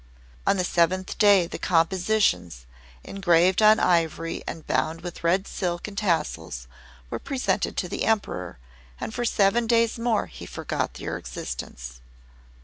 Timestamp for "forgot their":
10.47-11.17